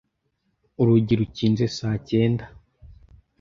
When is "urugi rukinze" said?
0.81-1.65